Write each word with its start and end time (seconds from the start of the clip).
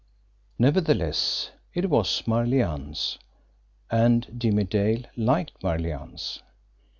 Nevertheless, 0.57 1.51
it 1.75 1.87
was 1.87 2.23
Marlianne's 2.25 3.19
and 3.91 4.33
Jimmie 4.35 4.63
Dale 4.63 5.03
liked 5.15 5.61
Marlianne's. 5.61 6.41